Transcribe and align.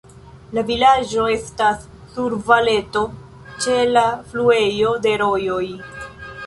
La 0.57 0.61
vilaĝo 0.69 1.25
estas 1.33 1.85
sur 2.15 2.37
valeto, 2.49 3.05
ĉe 3.67 3.77
la 3.95 4.05
fluejo 4.33 4.97
de 5.07 5.15
rojoj. 5.27 5.65